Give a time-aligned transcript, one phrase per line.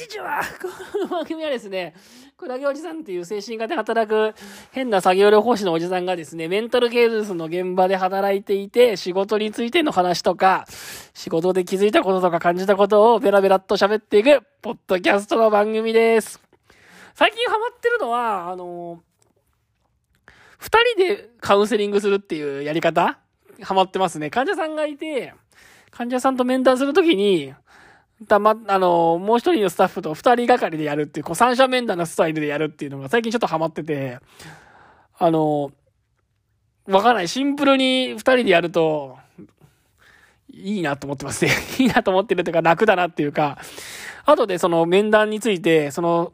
[0.00, 1.92] んにちはこの番組はですね、
[2.38, 4.34] クラゲおじさんっていう精神科で働く
[4.70, 10.64] 変な作業療法士のおじさんがですね、メンタルケースの現場で働いていて、仕事についての話とか、
[11.12, 16.40] 仕事で気づいたこととか感じたことをベラベラっと喋っていく、ポッドキャストの番組です。
[17.14, 19.02] 最近ハマってるのは、あの、
[20.58, 23.18] 二人でカウンセリングするっていうやり方？
[23.60, 24.30] ハマってますね。
[24.30, 25.34] 患者さんがいて、
[25.90, 27.52] 患者さんと面談するときに、
[28.28, 34.18] たま、あの、もう一人のスタッフと二人がかりでやるっていう、こう三者面談のスタイルでやるっていうのが最近ちょっとハマってて、
[35.18, 35.72] あの、
[36.86, 37.28] わかんない。
[37.28, 39.18] シンプルに二人でやると、
[40.52, 41.52] いいなと思ってますね。
[41.78, 43.58] いいなと思ってるというか楽だなっていうか、
[44.26, 46.32] 後でその面談について、その、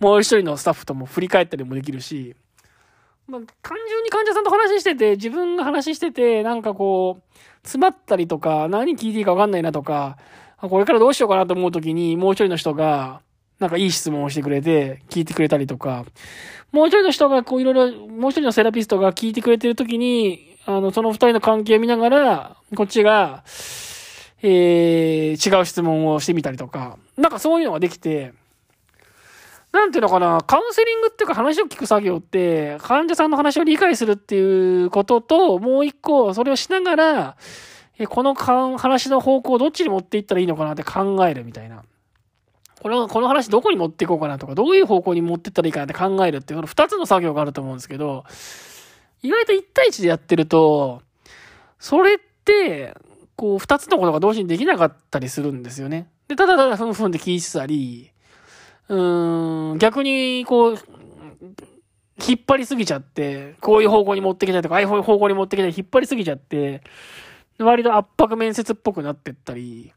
[0.00, 2.34] もう一人のスタッフとも振り返ったりもできるし、
[3.26, 10.16] まあ、単純に患者さんと話してて、自分が話してて、なんかこう、詰まったりとか、何聞いていいかわかんないなとか、
[10.60, 13.20] これからどうしようかなと思うときに、もう一人の人が、
[13.60, 16.04] なんかいい質問をしてくれて、聞いてくれたりとか、
[16.72, 23.44] もう一人の人が、こういろいろ、もう一人のセラピストが聞いてくれてるときに、あの、その二人の関係を見ながら、こっちが、
[24.42, 28.32] えー、違う質問をしてみたりとか、なんかそういうのができて、
[29.72, 37.36] なんていうのかな、カウンセリングっていうか話を聞く作業って、患者さんの話を理解するっていうことと、もう一個、それをしながら、
[38.06, 41.82] この話の方向をどっちに持っていったらいいのかなって考えるみたいな。
[42.80, 48.24] この、この話どこに持っていこうかなとか、どういう方向に持っていったらいいかなって考えるっていう、この二つの作業があると思うんですけど、
[49.22, 51.02] 意外と一対一でやってると、
[51.80, 52.94] それって、
[53.36, 56.08] こう、二つのことが同時にできなかったりするんですよね。
[56.28, 58.12] で、ただただふんふんで聞いてたり、
[58.88, 60.78] うーん、逆に、こう、
[62.26, 66.82] 引っ張りすぎちゃって、こういう方向に持ってきたりとか、ああいう方向に持ってきたり、引っ張りすぎちゃって、
[67.58, 69.92] 割と圧迫面接っぽくなってったり、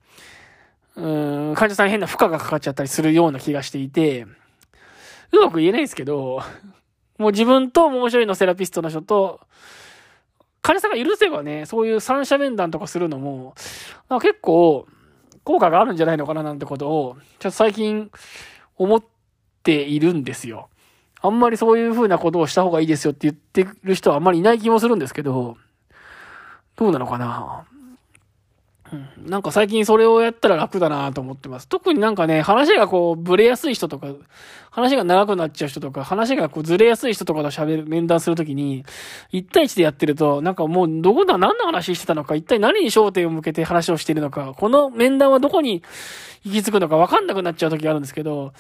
[0.95, 4.26] うーん、患者さんに変な負荷がかかっちゃったりするような気がしていて、
[5.31, 6.42] うまく言えないんですけど、
[7.17, 9.42] もう自分ともう一人のセラピストの人と、
[10.61, 13.55] 患者さんが許せばね、そういう三者面談とかするのも、
[14.10, 14.88] なんか結構、
[15.44, 18.11] 効果があるんじゃないのかななんてことを、ちょっと最近
[18.77, 19.04] 思っ
[19.64, 20.70] ているんですよ。
[21.21, 25.58] あんまりそういう風なことをした方がいいですよって言ってる人はあんまりいない気もするんですけど、
[26.81, 27.64] どうなのかな？
[28.92, 31.67] うん、なんか最近それをやったら楽だなと思ってます。
[31.67, 34.08] 特になんかね、話がこう、ブレやすい人とか、
[34.71, 38.83] 話が長くなっちゃう人とか、話がこう、ずれやすい人とかと喋る、面談するときに、
[39.31, 45.83] 一対一でやってると、なんかもう、どこだ、何の話してたのか、一体何に焦点を向けて話をしているのか、この面談はどこに
[46.43, 48.53] 行き着くのか分かんなくなっちゃう時があるんですけど、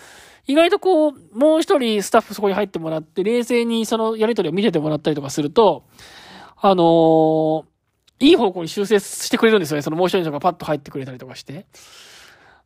[0.45, 5.83] 意外とこう、もう一人スタッフそこに入ってもらって、冷静にそのやりとりを見ててもらったりとかすると、
[6.61, 7.70] あのー
[8.21, 9.81] いい方向に修正してくれるんですよね。
[9.81, 11.65] そのもう一人の人がパッと入ってくれたりとかして。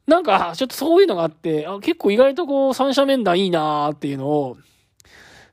[0.06, 4.58] なんか、ちょっとそういうのがあって、あ結構意外とこう、三者面談いいなーっていうのを、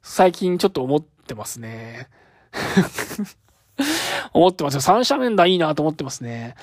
[0.02, 2.08] 最近ちょっと思ってますね。
[4.34, 4.80] 思ってますよ。
[4.80, 6.56] 三者面談いいなと思ってますね。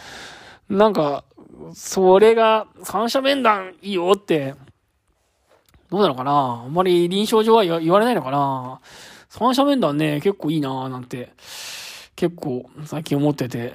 [0.70, 1.24] なんか、
[1.74, 4.54] それが、三者面談いいよって、
[5.90, 6.62] どうなのかな？
[6.66, 8.80] あんまり臨床上は言わ言われないのかな？
[9.30, 11.32] 三者面談ね、結構いいなーなんて、
[12.20, 13.74] 結構最近思ってて。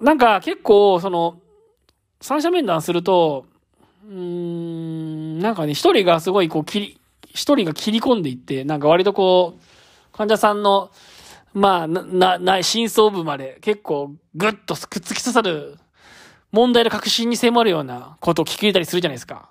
[0.00, 1.40] なんか結構、その、
[2.20, 3.46] 三者面談すると、
[4.08, 7.00] うーん、なんかね、一人がすごいこう切り、
[7.34, 10.92] 一人が切り込んでいって、なんか割とこう、患者さんの、
[11.54, 15.78] まあ、な、な、な、真相部まで結構ぐっとくっつき刺さる
[16.52, 19.50] 問題の確信に迫るようなことを聞き入れたりするじゃないですか。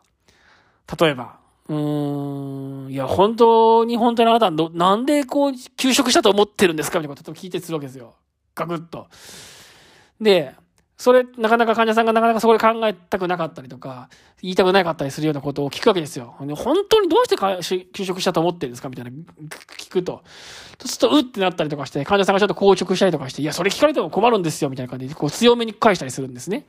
[0.97, 1.44] 例えば。
[1.67, 6.99] うーん、いや、本当に本当にあなたは、なんでこう、休職したと思ってるんですか？
[6.99, 8.13] みたいなことを聞いてするわけですよ。
[8.53, 9.07] ガクッと。
[10.21, 10.53] で、
[10.97, 14.09] それ、なかなか患者さんがなかなかそこで考えたくなかったりとか、
[14.41, 16.35] 言いたくなかったりするようなことを聞くわけですよ。
[16.37, 16.47] 本
[16.87, 18.89] 当にどうして休職したと思ってるんですか？
[18.89, 20.21] みたいな、聞くと。
[20.79, 26.65] そうすると、うってなったりとかして、患者さんがちょっと硬直したりとかして、いや、それ聞かれても困るんですよ、みたいな感じで、こう、強めに返したりするんですね。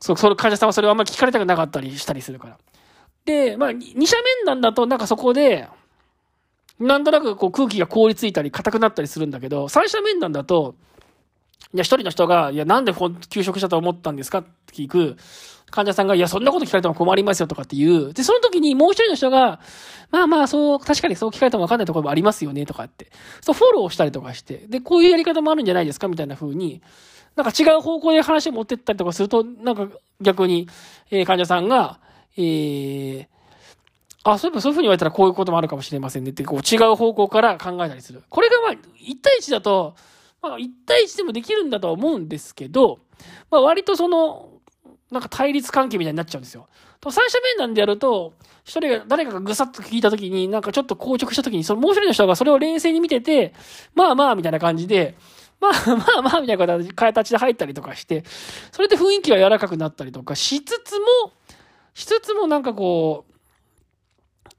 [0.00, 2.58] そう、その患者さんはそれをあんまり聞かれたくなかったりしたりするから。
[3.26, 5.68] で、まあ、二者面談だと、なんかそこで、
[6.78, 10.76] なんとなくこう空気が凍りついたり硬くなったりするんだけど、三者面談だと、
[11.74, 15.16] いや、一人の人が、いや、なんでこう休職したと思ったんですかって聞く。
[15.70, 18.14] 患者さんが、いや、そんなこと聞かれても困りますよとかっていう。
[18.14, 19.58] で、その時にもう一人の人が、
[20.12, 23.08] まあまあ、そう、確かにそう聞かれてもわかんないところもありますよねとかって。
[23.40, 24.64] そう、フォローしたりとかして。
[24.68, 26.82] で、こういうやり方もあるんじゃないですかみたいな風に、
[27.34, 29.88] なんか違う方向で話を持ってったりとかすると、なんか
[30.20, 30.68] 逆に、
[31.10, 31.98] えー患者さんが、
[32.36, 33.26] えー、
[34.24, 38.22] あ、そういえばそういう風に言われたらこういうこともあるかもしれませんねって、こう違う方向から考えたりする。
[38.28, 38.76] これがまあ、1
[39.22, 39.94] 対1だと、
[40.42, 42.98] まあ、1対1でもできるんだとは思うんですけど、
[43.50, 44.50] まあ、割とその、
[45.10, 46.66] なんか対立関係みたいになっちゃうんですよ。
[47.00, 48.34] と三者面談でやると、
[48.64, 53.54] 一人が、誰かがぐさっと聞いたときに、なんかちょっと硬直したときに、そのもう一人の人がそれを冷静に見てて、
[53.94, 55.14] まあまあ、みたいな感じで、
[55.60, 58.24] まあまあまあ、みたいな形で入ったりとかして、
[58.72, 61.06] それで雰囲気が柔らかくなったりとかしつつも、
[61.96, 64.52] しつつもなんかこう、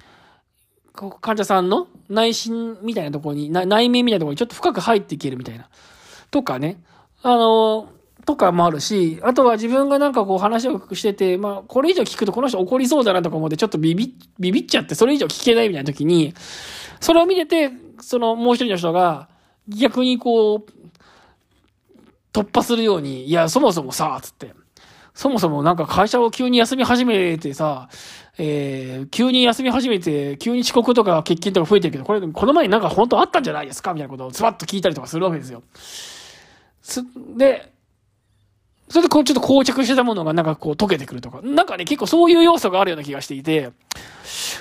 [0.91, 5.69] こう患者さんの内心みたいなところに、内面みたいなところにちょっと深く入っていけるみたいな。
[6.31, 6.81] とかね。
[7.21, 7.89] あの、
[8.25, 16.33] とかもあるし、あとは自分がなんかこう話をしてて、まあ、これ以上聞くとこの人怒りそうだなとか思ってちょっとビビ、ビビっちゃってそれ以上聞けないみたいな時に、
[16.99, 17.69] それを見てて、
[18.01, 19.29] そのもう一人の人が
[19.67, 20.65] 逆にこう、
[22.33, 24.55] 突破するように、いや、そもそもさ、つって。
[25.17, 27.89] そもそもなんか会社を急に休み始めてさ、
[28.37, 33.95] えー、急に休み始めて、急に遅刻とか欠勤とか増えてるけど、これ、この前になんか本当あったんじゃないですか？
[33.95, 35.63] みたいなことをズバッと聞いたりとかするわけですよ。
[36.83, 37.03] す、
[37.35, 37.73] で、
[38.89, 43.71] それでこうちょっと膠着してたものがなんかこう溶けてくるとか、なんかね、結構そういう要素があるような気がしていて、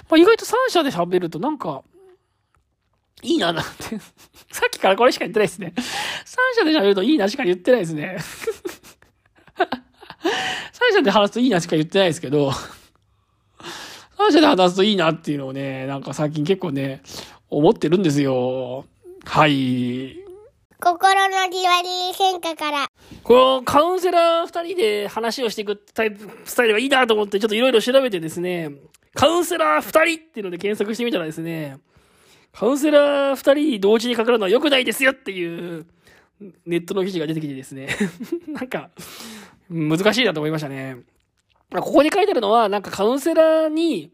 [0.09, 1.83] まあ、意外と三者で喋るとなんか、
[3.23, 3.99] いいな、なんて。
[4.51, 5.75] さっきからこれしか言ってないですね。
[6.25, 8.17] 三者で喋るといいなしか言ってないですね。
[11.03, 12.53] で話すといいなしか言ってないですけど、
[14.17, 17.03] 三者で話すといいなっていうのをね、なんか最近結構ね、
[17.51, 18.85] 思ってるんですよ。
[19.25, 20.17] はい。
[20.79, 22.87] 心のリワリー変化から。
[23.23, 28.73] このカウンセラー二人で話をしていくタイプ、スタイルがいいなと思ってちょっといろいろ調べてですね、
[29.15, 31.79] カウンセラー二人っていうので検索してみたらですね、
[32.53, 35.87] カウンセラー二人同時にかかるのは良くないですよっていう
[36.67, 37.89] ネットの記事が出てきてですね
[38.49, 38.91] なんか、
[39.69, 40.97] 難しいなと思いましたね。
[41.71, 44.13] ここに書いてあるのは、なんかカウンセラーに、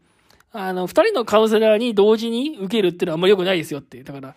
[0.51, 4.03] あの、二人のカウンセラーに同時に受けるっていうのはあんまり良くないですよって。
[4.03, 4.35] だから、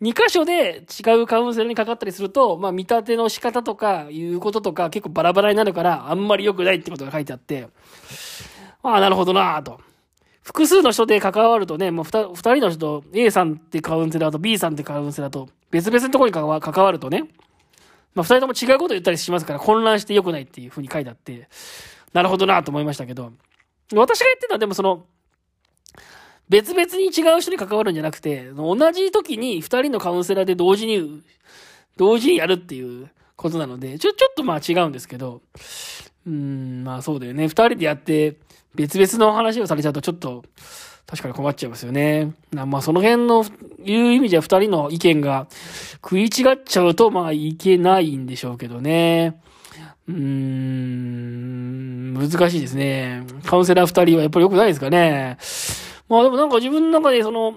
[0.00, 7.68] 二箇所で違うカウンセラーにかかったりすると、まあ見立ての仕方とか、いうこととか結構バラバラになるから、あんまり良くないってことが書いてあって、
[8.82, 9.80] ああ、なるほどなぁと。
[10.42, 17.24] 複数の人で関わるとね、もう二人の人、A さんってカウンセラーと B さんってカウンセラーと別々のところに関わるとね、
[18.14, 21.48] まあ、二人とも違うこと言ったりしますから混乱して良くないっていうふうに書いてあって、
[22.12, 23.32] なるほどなと思いましたけど、
[23.94, 25.06] 私が言ってるのはでもその、
[26.48, 31.22] 別々に違う人に関わるんじゃなくて、同じ時に二人のカウンセラーで同時に、
[31.96, 35.42] 同時にやるっていうことなので、ちょ、ちょっとまあ違うんですけど、
[36.28, 37.48] うん、まあそうだよね。
[37.48, 38.36] 二人でやって、
[38.74, 40.44] 別々の話をされちゃうとちょっと、
[41.06, 42.34] 確かに困っちゃいますよね。
[42.52, 43.46] まあその辺の、
[43.82, 45.46] いう意味じゃ二人の意見が
[45.94, 46.30] 食い違っ
[46.62, 49.40] ちゃうと、まあいけないんでしょうけどね。
[50.06, 53.24] うーん、難しいですね。
[53.46, 55.38] カウンセラー二人はやっぱり良くないですかね。
[56.10, 57.54] まあでもなんか自分の中でその、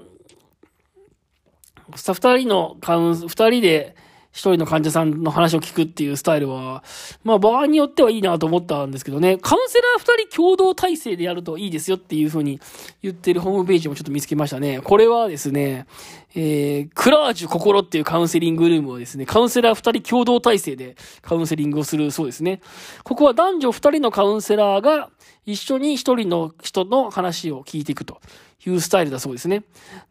[1.93, 3.97] 二人のカウン、二人で、
[4.31, 6.83] 一人の患者さんの話を聞くっていうスタイルは、
[7.23, 12.59] まあ場合によってはいいなと思ったんですけどね、カウンセラー二人共同体制でやるといいですよっていうふうに
[13.01, 14.79] 言ってるホームページもちょっと見つけましたね。
[14.81, 15.85] これはですね、
[16.33, 22.61] えー、クラージュ心っていうカウンセリングルームをですね、カウンセラー二人共同体制でカウンセリングをするそうですね。
[23.03, 25.09] ここは男女二人のカウンセラーが
[25.45, 28.21] 一緒に一人の人の話を聞いていくと
[28.65, 29.63] いうスタイルだそうですね。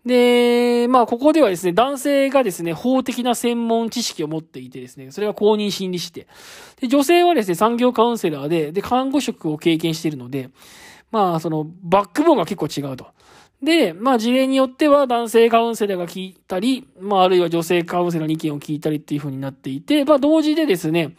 [0.04, 6.26] で、まあ、ここではですね、男性がですね、法的な専門知識を持っていてですね、それが公認心理師で。
[6.80, 10.50] で、女性はですね、産業カウンセラーで、で、看護職を経験しているので、
[11.12, 13.06] まあ、その、バックボーンが結構違うと。
[13.62, 21.14] で、まあ事例によっては男性カウンセラーが聞いたり、まああるいは女性カウンセラーの意見を聞いたりっていう風になっていて、まあ同時でですね、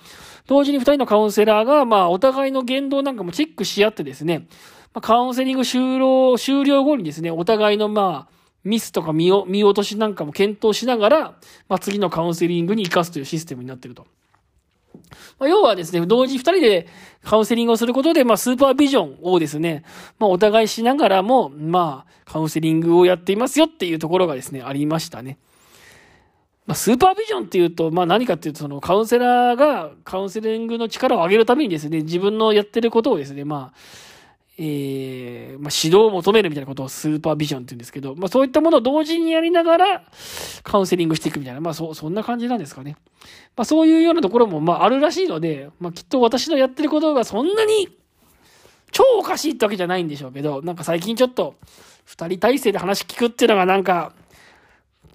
[0.47, 4.47] 同時に二人のカウンセラーが、まあお互いの言動なんかもチェックし合ってですね、
[4.93, 8.33] まあ、カウンセリング終了、終了後にですね、お互いのまあ、
[8.63, 11.21] ミスとか見見落としなんかも検討しながら、
[11.67, 14.05] まあ、次のカウンセリングに活かすというシステムになっていると。
[15.39, 16.87] まあ、要はですね、同時二人で
[17.23, 19.83] カウンセリングをすることで、まあ、スーパービジョンをですね、
[20.19, 25.37] まあ、お互いしながらも、まあ、カウンセリングをやっていますよっていうところがですね、ありましたね。
[26.65, 33.77] まあ、スーパービジョンっていうと、まあ、何かっていうと、そのカウンセラーがカウンセリングの力を上げるためにですね、自分のやってることをですね、まあ、
[34.63, 40.03] えー、まあ、指導を求めるみたいなことをスーパービジョンって言うんですけど、まあ、そういったものを同時にやりながら、
[40.61, 42.95] カウンセリングしていくみたいな、まあ、そ、そんな感じなんですかね。
[43.55, 47.89] まあ、そういうようなところも、まあ、あるらしいので、まあ、きっと私のやってることがそんなに、
[48.91, 51.55] 超おかしいってわけじゃないんでしょうけど、なんか最近ちょっと、
[52.05, 54.13] 二人体制で話聞くっていうのがなんか、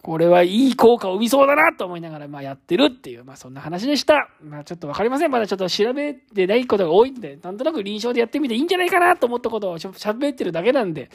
[0.07, 4.29] これはいい効果を生みそうだなと思いながら、まあやってるっていう、まあそんな話でした。
[4.41, 5.33] まあちょっとわかりません。
[5.33, 11.11] まだちょっと調べてないことが多いんで、なんとなく臨床でやってみていいんじゃないかなと思ったことを喋ってるだけなんで、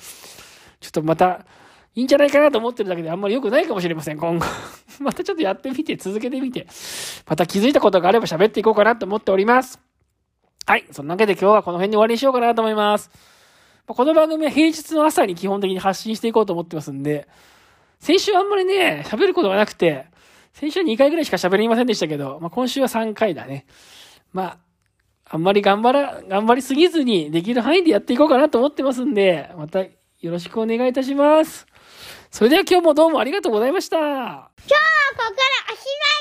[0.81, 1.45] ちょっとまた、
[1.95, 4.45] いいんじゃないかなと思ってるだけであんまり良くないかもしれません、今後。
[4.99, 6.67] またちょっとやってみて、続けてみて、
[7.25, 9.79] また気づいたことがあれば喋っていこうかなと思っております。
[10.65, 10.85] はい。
[10.91, 13.09] そんなわけで今日はこの辺で終わりにしようかなと思います。
[13.87, 17.29] この番組は平日の朝に基本的に発信していこうと思ってますんで、
[18.01, 20.07] 先週あんまりね、喋ることがなくて、
[20.53, 23.67] 先週は2回ぐらいしか喋りませんでしたけど、まあ、今週は3回だね。
[24.33, 24.57] まあ、
[25.25, 29.91] あんまり頑張ら、頑張りすぎずにできる範囲でやっていこうかなと思ってますんで、またよ
[30.23, 31.67] ろしくお願いいたします。
[32.31, 33.97] それでは今日もどうもありがとうございました。
[33.97, 35.29] 今日はここから
[35.69, 36.20] おしま